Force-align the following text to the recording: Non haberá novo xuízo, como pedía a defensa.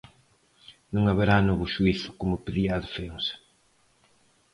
Non 0.93 1.03
haberá 1.09 1.35
novo 1.39 1.65
xuízo, 1.73 2.09
como 2.19 2.41
pedía 2.45 2.71
a 2.73 2.83
defensa. 2.85 3.35